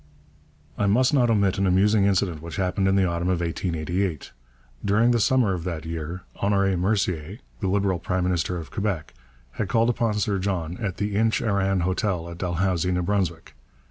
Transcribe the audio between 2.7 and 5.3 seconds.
in the autumn of 1888. During the